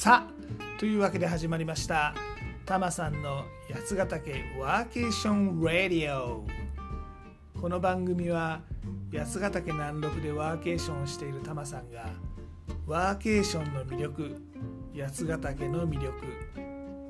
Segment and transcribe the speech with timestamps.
[0.00, 2.14] さあというわけで始まりました
[2.64, 6.46] タマさんの八ヶ岳ワーケーション・ラディオ。
[7.60, 8.62] この番組は
[9.12, 12.06] 八ヶ岳南麓でワーケーションをしているタマさんが
[12.86, 14.42] ワーケーションの魅力
[14.96, 16.14] 八ヶ岳の魅力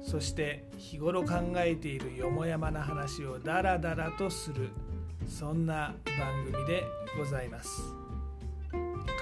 [0.03, 4.71] そして日頃考えているよもやまな話をダラダラとする
[5.29, 6.83] そんな番組で
[7.17, 7.83] ございます。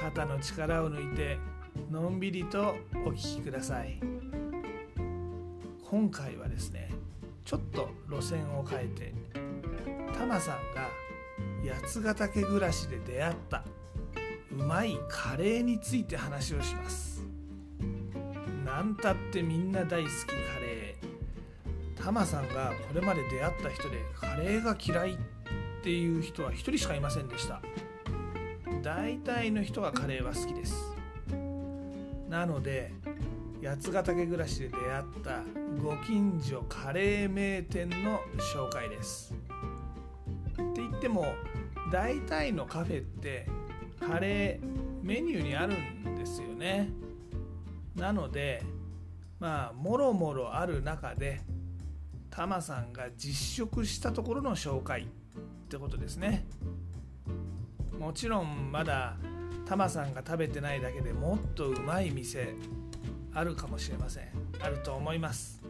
[0.01, 1.37] 肩の力を抜いて
[1.91, 4.01] のんびりとお聴きください。
[5.89, 6.91] 今回はですね
[7.45, 9.15] ちょっと路線を変えて
[10.19, 10.89] タマさんが
[11.65, 13.65] 八ヶ岳暮らしで出会った
[14.53, 17.27] うまいカレーについて話をします。
[18.65, 22.03] なんたってみんな大好きカレー。
[22.03, 25.19] タマさんがこれまで出会った人でカレーが嫌いっ
[25.83, 27.63] ていう人は1人しかいませんでした。
[28.83, 30.98] 大体の人がカレーは好きです。
[32.29, 32.93] なので
[33.63, 35.43] 八ヶ岳暮らしで出会った
[35.83, 38.21] ご近所カレー名店の
[38.55, 39.35] 紹介です。
[40.53, 41.27] って言っても
[41.91, 43.47] 大体のカフェって
[43.99, 46.91] カレーメニューにあるんですよね。
[47.97, 48.63] なので
[49.41, 51.41] まあもろもろある中で
[52.31, 55.07] タマさんが実食したところの紹介っ
[55.69, 56.47] てことですね。
[57.99, 59.17] もちろんまだ
[59.69, 62.55] タマさんが食べてないだけでもっとうまい店
[63.35, 64.25] あるかもしれません。
[64.63, 65.63] あると思います。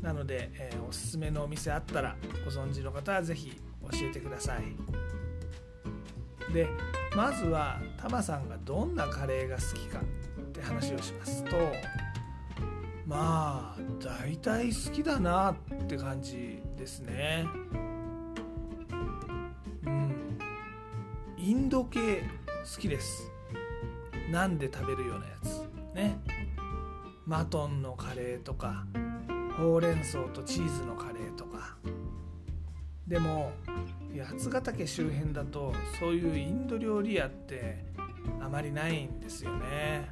[0.00, 4.62] なので、えー、おすすめのお店あったらご存知の方は是非教えてください。
[6.54, 6.68] で
[7.16, 10.04] まずはタマさんがどんなカレーが好きかっ
[10.52, 11.56] て話をしますと
[13.04, 15.56] まあ大体好きだなっ
[15.88, 17.46] て感じですね。
[19.84, 20.38] うん。
[21.36, 22.45] インド系。
[22.74, 23.30] 好きです。
[24.30, 25.62] なんで食べるようなやつ？
[25.94, 26.18] ね。
[27.24, 28.84] マトンのカレーとか
[29.56, 31.76] ほうれん草とチーズのカレーとか。
[33.06, 33.52] でも
[34.16, 37.84] 八ヶ岳周辺だとそういうインド料理屋って
[38.40, 40.10] あまりないんですよね。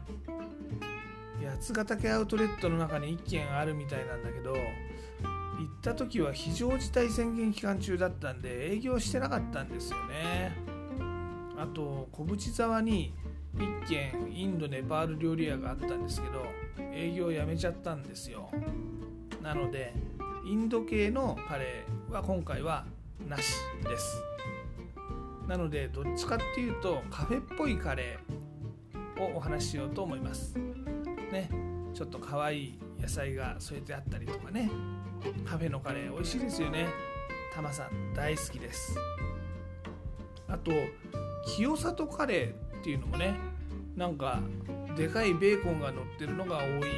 [1.45, 4.61] 八ヶ岳アウトレットの中に1軒あるみたいなんだけど行っ
[5.83, 10.64] た時は非常事態宣言期間中だったんで営業してなかったんですよね。
[11.65, 13.15] あと小淵沢に
[13.57, 16.45] 1軒インドネパール料理屋があったんですけど
[16.93, 18.51] 営業やめちゃったんですよ。
[19.43, 19.95] なので
[20.45, 22.85] インド系のカレーは今回は
[23.27, 24.23] なしです。
[25.49, 30.59] なのでどっちかっていうとカフェっぽいカレーをお話ししようと思います。
[31.33, 31.49] ね。
[31.95, 34.71] ちょっと可愛い野菜が添えてあったりとかね。
[35.47, 36.89] カフェのカレー美味しいですよね。
[37.55, 38.99] タマさん大好きです。
[40.47, 40.71] あと
[41.47, 43.39] 清里カレーっていうのもね
[43.97, 44.41] なんか
[44.97, 46.91] でかいベーコンが乗ってるのが多い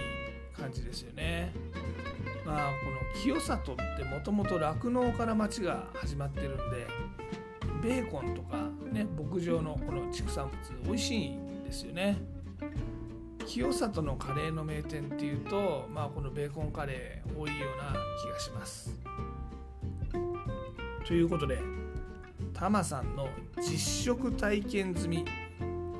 [0.58, 1.52] 感じですよね。
[2.44, 6.86] まあこの清里ってもともと酪農から町が始まってるんで
[7.82, 8.56] ベーコンとか
[8.92, 12.16] ね牧場のこの畜産物美味しいんですよね。
[13.46, 18.90] 清里のカレーの名店っていうとまあこのベーコンカレー多いような気がします。
[21.04, 21.58] ということで
[22.58, 23.28] タマさんの
[23.60, 25.26] 実食体験済み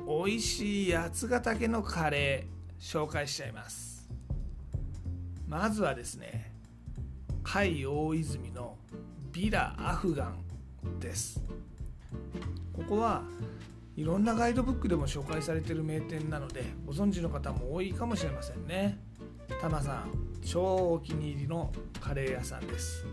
[0.07, 4.09] 美味しい八ヶ岳のカレー紹介しちゃいます。
[5.47, 6.51] まずはですね
[7.43, 8.75] 甲斐大泉の
[9.31, 11.43] ビラアフガンです。
[12.73, 13.21] ここは
[13.95, 18.97] いろんなガイドブックでも紹介されてる名店なのでご存知の方も多いかもしれませんね。
[19.61, 20.11] タマさん
[20.43, 23.05] 超お気に入りのカレー屋さんです。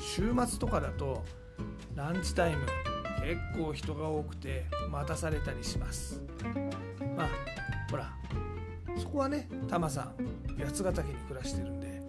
[0.00, 1.22] 週末とかだと
[1.94, 2.66] ランチタイム。
[3.22, 6.20] 結構人が多くて待たされたりします。
[7.16, 7.28] まあ
[7.88, 8.12] ほら
[8.98, 10.14] そこはねタマさん
[10.58, 12.02] 八ヶ岳に暮らしてるんで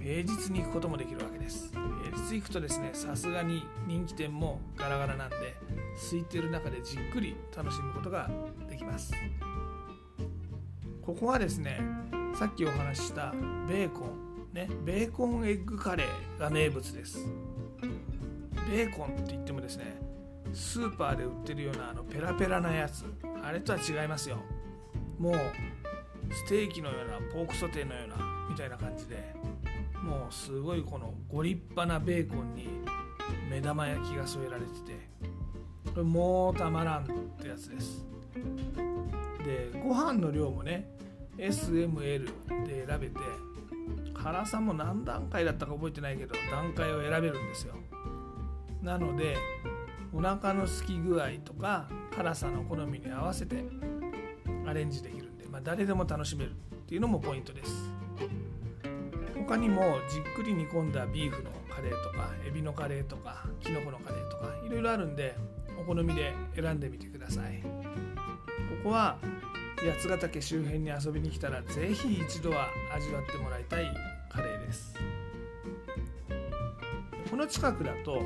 [0.00, 1.70] 平日に行くこともできるわけです。
[1.70, 5.36] 平日行くとですねさすがに人気店もガラガラなんで
[5.96, 8.30] 空いてる中でじっくり楽しむことが
[8.70, 9.12] できます。
[11.02, 11.78] ここはですね
[12.38, 13.34] さっきお話しした
[13.68, 17.26] ベーコンねベーコンエッグカレーが名物です。
[18.70, 19.96] ベーコンって言ってもですね
[20.52, 23.04] スーパーで売ってるようなあのペラペラなやつ。
[23.42, 24.36] あれとは違いますよ。
[25.18, 25.34] もう
[26.32, 28.16] ステーキのようなポークソテーのような
[28.48, 29.34] みたいな感じで
[30.02, 32.68] もうすごいこのご立派なベーコンに
[33.50, 35.08] 目玉焼きが添えられてて
[35.86, 37.06] これもうたまらんっ
[37.40, 38.04] てやつです。
[39.44, 40.88] でご飯の量もね
[41.36, 42.24] SML
[42.66, 43.16] で選べて
[44.14, 47.74] 辛さも何段階だったか覚えてないけど段階を選べるんですよ。
[48.82, 49.36] なので
[50.12, 53.64] お腹の空き具合とか辛さの好みに合わせて
[54.66, 56.54] アレンジできるんでまあ、誰でも楽しめるっ
[56.86, 57.90] ていうのもポイントです。
[59.36, 65.36] 他にもじっくり煮込んだビーフのカレーとかエビのカレーとかきのこのカレーとかいろいろあるんで
[65.78, 67.62] お好みで選んでみてください。
[67.62, 67.68] こ
[68.84, 69.18] こは
[69.76, 73.84] 八ヶ岳周辺に遊びに来たらぜひ一度は味わってもらいたい
[74.30, 74.94] カレーです。
[77.30, 78.22] この近くだと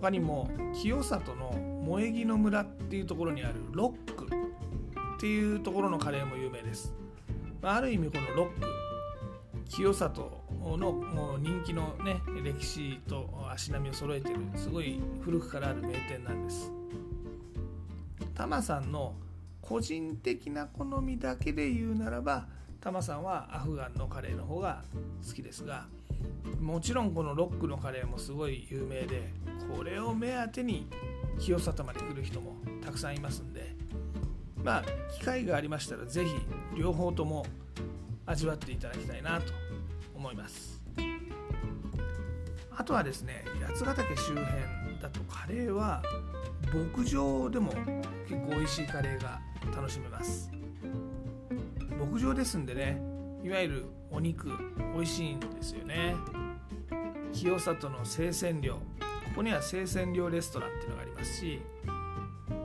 [0.00, 1.54] 他にも清里の
[1.84, 6.94] 萌木の村っていうところにあるロックっていうところのカレーも有名です。
[7.62, 8.66] ある意味このロック
[9.68, 16.70] 清里のもう人気のね歴史と足並みを揃えてるすごい古くからある名店なんです。
[18.34, 19.14] タマさんの
[19.62, 22.46] 個人的な好みだけで言うならば
[22.80, 24.84] タマさんはアフガンのカレーの方が
[25.26, 25.86] 好きですが
[26.60, 29.32] もちろんこのロックのカレーもすごい有名で
[29.74, 30.88] これを目当てに
[31.38, 33.74] 清里まで来る人もたくさんいますんで
[34.62, 36.30] まあ機会がありましたら是非
[36.76, 37.46] 両方とも
[38.26, 39.52] 味わっていただきたいなと
[40.14, 40.82] 思います。
[42.78, 44.46] あとはですね八ヶ岳周辺
[45.00, 46.02] だとカレーは
[46.94, 47.72] 牧場でも
[48.28, 49.40] 結構美味しいカレーが
[49.74, 50.50] 楽しめます。
[51.98, 53.00] 牧場ですんでね
[53.42, 54.48] いわゆるお肉
[54.94, 56.16] 美味しいんですよね。
[57.34, 58.80] 清里の生鮮寮こ
[59.36, 61.60] こには生鮮寮レストランっていうのがありますし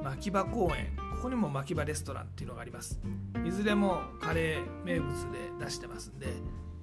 [0.01, 0.95] 牧場公園。
[1.15, 3.01] ここにも牧場レストランっていうのがあります。
[3.45, 6.27] いずれもカレー名物で出してますんで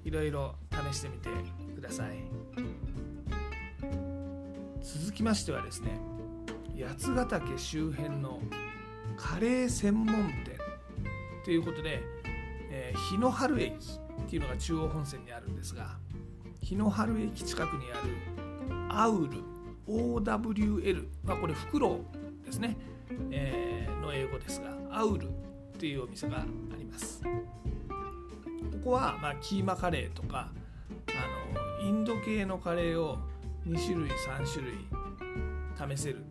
[0.05, 0.55] いろいろ
[0.91, 1.29] 試してみて
[1.73, 2.19] ください。
[4.83, 5.99] 続きましてはですね
[6.79, 8.39] 八ヶ岳周辺の
[9.17, 10.57] カレー専門店
[11.43, 12.03] ということで、
[12.69, 13.99] えー、日野春駅
[14.29, 15.97] っていうのが中央本線にあるんですが
[16.61, 19.41] 日野春駅近くにあるアウル
[19.87, 21.99] OWL まあこれフクロ
[22.43, 22.77] ウですね、
[23.31, 25.31] えー、の英語ですがアウルっ
[25.79, 26.45] ていうお店があ
[26.77, 27.23] ります。
[27.23, 27.29] こ
[28.83, 30.51] こはまあキーマカレーとか
[31.07, 33.17] あのインド系のカレーを
[33.67, 34.65] 2種類3種
[35.87, 36.23] 類試せる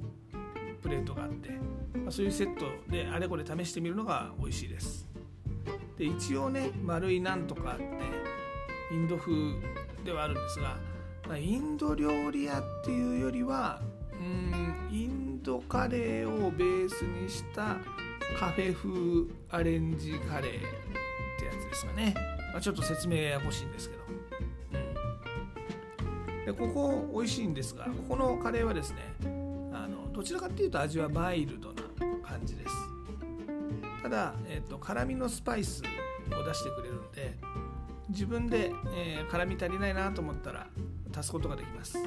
[0.81, 1.51] プレートがあって、
[1.95, 5.08] まあ、そういうセットであれこれ試してみるのが美味しいです。
[5.99, 7.85] で一応ね丸いなんとかって
[8.93, 9.33] インド風
[10.05, 10.77] ではあるんですが、
[11.27, 13.81] まあ、インド料理屋っていうよりは
[14.13, 17.77] うんインドカレーをベースにした
[18.39, 18.91] カフェ風
[19.51, 20.61] アレンジカレーっ
[21.39, 22.15] てやつですかね、
[22.53, 24.03] まあ、ちょっと説明ややこしいんですけど、
[26.39, 28.99] うん、でここ美味しいんですがここのカレーはですね
[29.73, 31.75] あのどちらかっていうと味はマイルドな
[32.23, 32.98] 感じです。
[34.09, 35.83] ただ、えーと、辛みのスパイス
[36.33, 37.37] を出してくれるんで
[38.09, 40.67] 自分で、えー、辛み足りないなと思ったら
[41.15, 41.99] 足すことができます。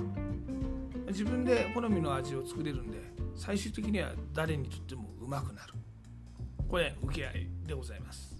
[1.09, 2.97] 自分で好みの味を作れるんで
[3.35, 5.73] 最終的には誰にとってもうまくなる。
[6.67, 8.35] これ受け合いでございます。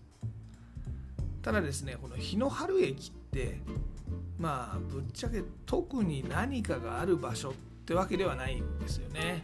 [1.43, 3.61] ただですねこの日の春駅って
[4.39, 7.53] まあぶっちゃけ特に何かがある場所っ
[7.85, 9.43] てわけではないんですよね。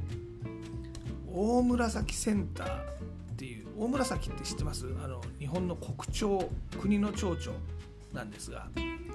[1.31, 2.97] 大紫センター
[3.37, 4.87] っていう大紫って知ってます？
[5.03, 6.47] あの日本の国鳥
[6.81, 7.55] 国の蝶々
[8.11, 8.67] なんですが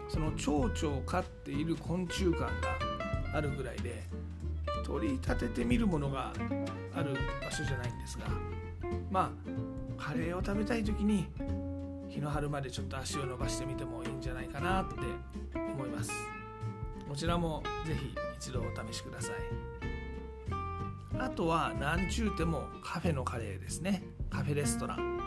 [0.08, 2.50] その蝶々を飼っている昆虫館が
[3.34, 4.04] あるぐらいで
[4.84, 6.32] 取り立ててみるものが
[6.94, 8.26] ある場所じゃないんですが
[9.10, 9.32] ま
[9.98, 11.26] あカレーを食べたい時に
[12.08, 14.94] 日の春までちょっと足を伸ばしてみてもいいんじゃないかなって
[15.56, 16.12] 思います。
[17.08, 19.34] こちらも是非一度お試しください。
[21.18, 24.02] あとは何ちゅうてもカフェのカレーですね。
[24.32, 25.20] カフェレストラン。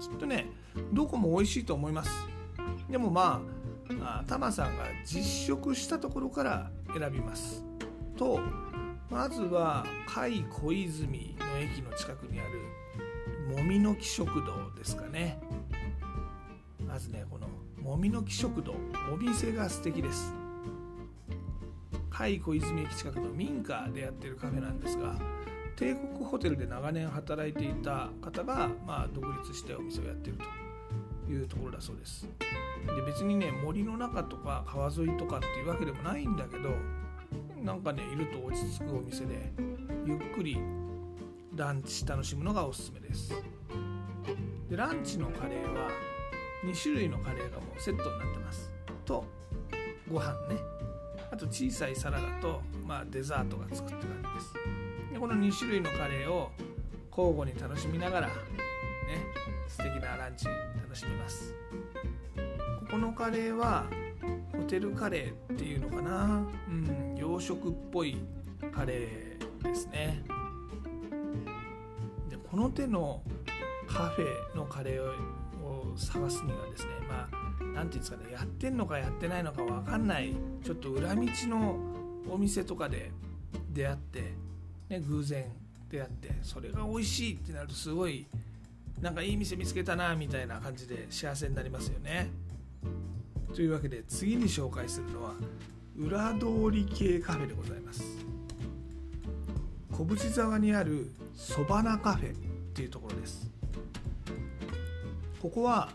[0.00, 0.50] きっとね
[0.92, 2.10] どこも美味しいと思います。
[2.90, 3.40] でもま
[4.02, 7.64] あタマさんが実食したところから選びます。
[8.16, 8.40] と
[9.08, 15.38] まずは甲斐小泉の駅の近くにあるもみの木食堂ですかね。
[16.84, 17.46] まずねこの
[17.80, 18.74] もみの木食堂。
[19.12, 20.34] お店が素敵です。
[22.10, 25.14] 甲斐小泉駅近くの民家でやってるカフェなんですが
[25.76, 30.38] 帝国ホテルで長年働いていた方が、まあ、独立してお店をやってる
[31.26, 32.28] というところだそうです。
[32.86, 36.70] で別にね森の中とか川沿いとかっていうわけでもないんだけど
[37.62, 39.52] なんかねいると落ち着くお店で
[40.06, 40.58] ゆっくり
[41.56, 43.32] ランチ楽しむのがおすすめです。
[44.68, 45.88] でランチのカレーは
[46.64, 48.70] 2種類のカレーがもうセットになってます。
[49.04, 49.24] と
[50.10, 50.56] ご飯ね。
[51.30, 54.83] あと小さいサラダと、まあ、デザートがつくって感じです。
[55.14, 56.50] でこの2種類のカレーを
[57.16, 58.32] 交互に楽しみながらね
[59.68, 61.54] 素敵なランチ楽しみます。
[62.80, 63.86] ここのカレーは
[64.52, 66.46] ホテルカレーっていうのかな。
[66.68, 68.16] うん洋食っぽい
[68.72, 70.24] カレーですね。
[72.28, 73.22] でこの手の
[73.86, 75.04] カフェのカレー
[75.64, 81.78] を探すにはですねまあ何て言うんですかねやってんのかやってないのか分かんないちょっと裏道の
[82.28, 83.12] お店とかで
[83.72, 84.34] 出会って、
[84.88, 85.44] ね、偶然
[85.90, 88.26] 出会ってそれが美味しいってなるとすごい
[89.00, 92.30] なんかいい店見つけたなみたいな感じで幸せになりますよね。
[93.54, 95.34] というわけで次に紹介するのは
[95.96, 98.02] 裏通り系カフェでございます。
[99.92, 102.36] 小淵沢にあるそばなカフェっ
[102.74, 103.50] ていうところです。
[105.40, 105.90] ここは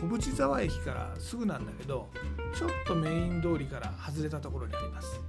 [0.00, 2.08] 小淵沢駅からすぐなんだけど
[2.56, 5.20] ちょっとメイン通りから外れたところにあります。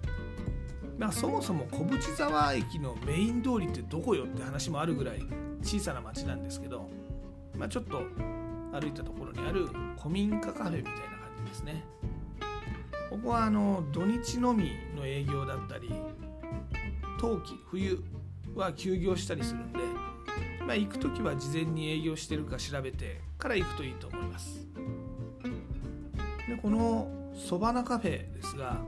[1.02, 5.24] まあそもそも小淵沢駅のメイン通りってどこよって話もあるぐらい
[5.64, 6.92] 小さな町なんですけど、
[7.58, 8.04] まあ、ちょっと
[8.72, 9.68] 歩いたところにある
[9.98, 11.00] 古民家カフェみたいな感
[11.44, 11.84] じですね。
[13.10, 15.92] ここはあの土日のみの営業だったり
[17.20, 18.04] 冬季冬
[18.54, 19.80] は休業したりするんで、
[20.60, 24.68] まあ、行く時は事前に営業してるか調べてから行くといいと思います。
[26.48, 28.80] でこのそばなカフェですが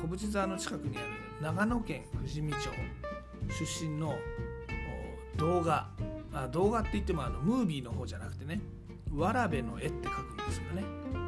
[0.00, 1.06] 小淵沢の近くにある
[1.42, 2.68] 長野県富士見町
[3.48, 4.14] 出身の
[5.36, 5.88] 動画
[6.32, 8.60] あ動画って言ってもあのムービーの方じゃなくてね
[9.14, 10.82] わらべの絵って書くんですよね。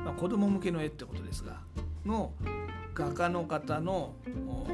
[0.05, 1.61] まあ、子供向けの絵ってことですが
[2.05, 2.33] の
[2.95, 4.15] 画家の方の、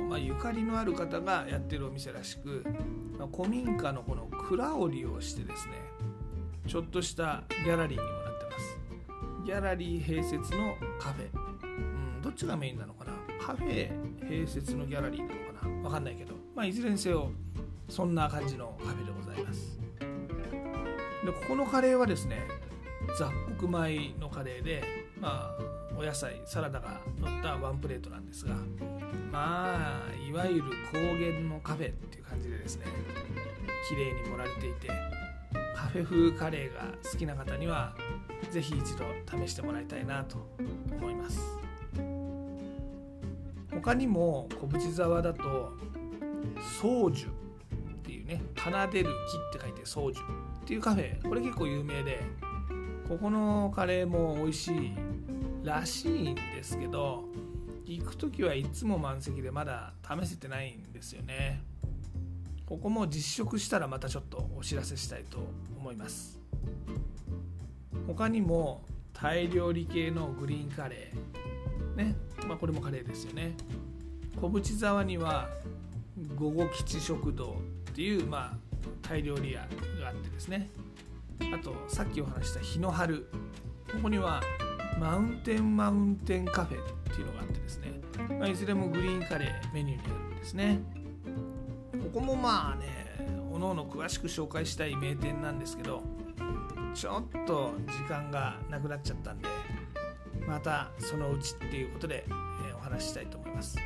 [0.09, 2.65] まあ、ゆかりのある方がやってるお店らしく、
[3.19, 5.75] まあ、古民家のこの蔵を利用してですね
[6.67, 8.79] ちょっとしたギャラリーにもなってます。
[9.45, 11.29] ギャラリー併設のカフェ、
[11.65, 13.06] うん、どっちがメインなのかな？
[13.47, 13.89] カフェ
[14.29, 15.85] 併設のギャラリーなのかな？
[15.85, 17.31] わかんないけど、まあ、いずれにせよ
[17.89, 19.79] そんな感じのカフェでございます。
[21.25, 22.39] でここのカレーはですね
[23.17, 24.83] 雑穀米のカレーで
[25.21, 28.55] まあお野菜サラダが乗ったワンプレートなんですが
[29.31, 32.87] まあいわゆる高原のカフェっていう感じでですね
[33.89, 34.89] 綺麗に盛られていて
[35.75, 37.95] カフェ風カレーが好きな方には
[38.51, 40.49] 是非一度試してもらいたいなと
[40.99, 41.41] 思います。
[43.83, 45.73] 他にも小淵沢だと
[46.81, 47.29] 宗樹っ
[48.03, 49.11] ていうね奏でる
[49.53, 51.23] 木って書いて宗樹っていうカフェ。
[51.29, 52.21] これ結構有名で
[53.09, 54.93] ここのカレーも美味しい
[55.63, 57.25] らしいんですけど
[57.85, 61.63] 行く時はいつも満席でまだ試せてないんですよね。
[62.67, 65.39] ここも実食したらまたちょっとお知らせしたいと
[65.79, 66.41] 思います。
[68.09, 71.97] 他にもタイ料理系のグリーンカレー。
[71.97, 72.17] ね。
[72.47, 73.55] まあこれもカレーですよね。
[74.41, 75.49] 小淵沢には
[76.35, 77.57] 午後基地食堂
[77.91, 78.57] っていうまあ
[79.03, 79.61] タイ料理屋
[80.01, 80.69] があってですね。
[81.53, 83.27] あとさっきお話した日の春。
[83.93, 84.43] ここには
[84.99, 87.93] マウンテンマウンテンカフェっていうのがあってですね、
[88.39, 90.81] まあ、いずれもグリーンカレーメニューにあるんですね。
[91.93, 92.97] ここもまあね
[93.53, 96.03] おのおの詳しく紹介したい名店なんですけど
[96.95, 99.49] ちょっと時間がなくなっちゃったんで
[100.47, 103.79] またそのうちっていうことで、えー、お話ししたいと思います。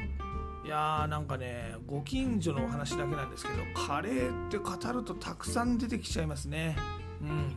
[0.64, 6.76] いやーなんかねご近所のお話だけなんですけどカレーって語るとたくさん出てきちゃいますね。
[7.23, 7.55] うん、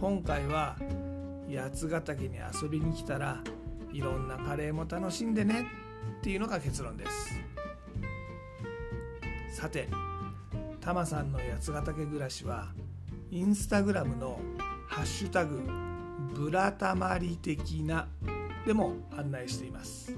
[0.00, 0.76] 今回は
[1.48, 3.42] 八ヶ岳に遊びに来たら
[3.92, 5.66] いろんなカレーも楽しんでね
[6.18, 7.40] っていうのが結論です。
[9.52, 9.88] さて
[10.80, 12.72] タマさんの八ヶ岳暮らしは
[13.30, 14.40] インスタグラムの
[14.86, 15.83] 「ハッシュタグ
[16.34, 18.08] ブラタマリ的な」
[18.66, 20.16] でも案内しています。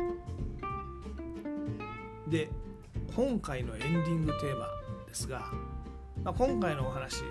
[2.29, 2.51] で
[3.15, 4.67] 今回のエンディングテーマ
[5.07, 5.53] ですが、
[6.25, 7.23] まあ、今回のお話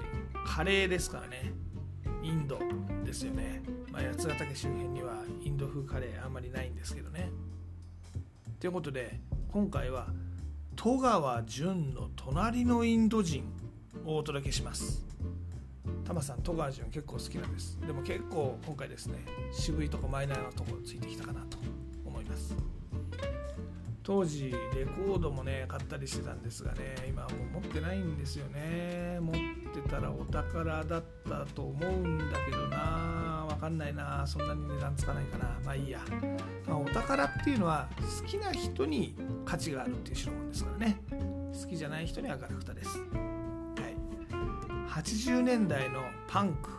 [0.45, 1.53] カレーですからね。
[2.23, 2.59] インド
[3.03, 7.31] ですよね、まあ、八ヶ岳周辺にはインド風カレーあんまりないんですけどね。
[8.59, 9.19] ということで
[9.51, 10.07] 今回は
[10.75, 13.45] 戸川純の隣のインド人
[14.05, 15.05] をお届けします。
[16.03, 17.79] タマさん戸川純結構好きなんです。
[17.79, 19.19] でも結構今回ですね
[19.51, 21.57] 渋いとこマイナーなとこついてきたかなと
[22.05, 22.53] 思います。
[24.03, 29.19] 当時レコードもね買ったりしてたんですがね今はもう持ってないんですよね。
[29.21, 29.35] 持っ
[29.83, 33.45] てたらお宝だったと思うんだけどな。
[33.47, 34.25] わかんないな。
[34.25, 35.59] そんなに値段つかないかな。
[35.63, 35.99] まあいいや、
[36.67, 37.89] まあ、お宝っていうのは
[38.21, 39.15] 好きな代に
[39.45, 41.01] 価値があるっていう代物ですからね。
[41.61, 43.05] 好きじゃない人にはガラクタです、は
[44.89, 46.69] い、80年代のパンク。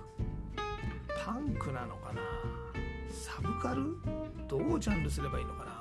[1.25, 2.21] パンクなのかな。
[3.13, 3.97] サブカル？
[4.49, 5.73] どうジャンルすればいいのかな。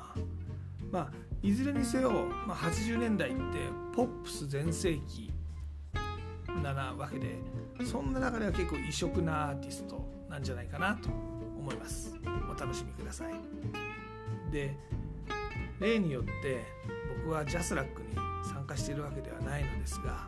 [0.92, 1.12] まあ
[1.44, 2.12] いずれにせよ、
[2.48, 3.40] まあ、80年代って
[3.96, 5.32] ポップス全盛期
[6.62, 7.38] なわけで
[7.84, 12.16] そんな中では結構異色なアーティストなんじゃないかなと思います。
[12.26, 13.34] お楽しみください。
[14.52, 14.76] で
[15.80, 16.64] 例によって
[17.24, 18.10] 僕はジャスラックに
[18.44, 20.28] 参加しているわけではないのですが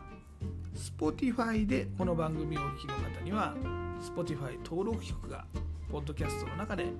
[0.75, 3.55] Spotify でこの番組をお聴きの方には
[4.01, 5.45] Spotify 登録曲が
[5.91, 6.91] ポッドキャストの中で流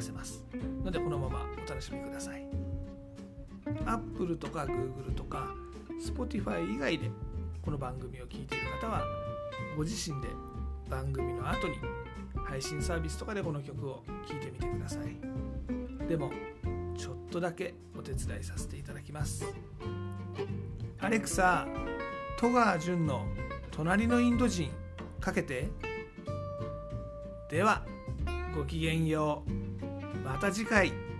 [0.00, 0.44] せます。
[0.84, 2.71] のでこのままお楽しみください。
[3.86, 5.54] Apple とか Google とか
[6.00, 7.10] Spotify 以外で
[7.62, 9.04] この番組を聞いている方は
[9.76, 10.28] ご自身で
[10.88, 11.76] 番組の後に
[12.44, 16.08] 配信サービスとかでこの曲を聴いてみてください。
[16.08, 16.30] でも
[16.96, 19.46] ちょっとだけお手伝いさせていただきます。
[21.00, 21.66] アレクサ
[22.38, 23.26] 戸川純の
[23.70, 24.70] 隣のインド人
[25.20, 25.68] かけて。
[27.48, 27.84] では
[28.54, 30.18] ごきげんよう。
[30.24, 31.11] また次回。